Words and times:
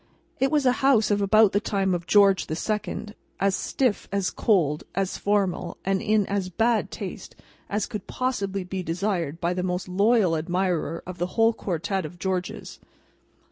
It 0.39 0.49
was 0.49 0.65
a 0.65 0.71
house 0.81 1.11
of 1.11 1.21
about 1.21 1.51
the 1.51 1.59
time 1.59 1.93
of 1.93 2.07
George 2.07 2.47
the 2.47 2.55
Second; 2.55 3.13
as 3.39 3.55
stiff, 3.55 4.09
as 4.11 4.31
cold, 4.31 4.83
as 4.95 5.15
formal, 5.19 5.77
and 5.85 6.01
in 6.01 6.25
as 6.25 6.49
bad 6.49 6.89
taste, 6.89 7.35
as 7.69 7.85
could 7.85 8.07
possibly 8.07 8.63
be 8.63 8.81
desired 8.81 9.39
by 9.39 9.53
the 9.53 9.61
most 9.61 9.87
loyal 9.87 10.35
admirer 10.35 11.03
of 11.05 11.19
the 11.19 11.27
whole 11.37 11.53
quartet 11.53 12.03
of 12.03 12.17
Georges. 12.17 12.79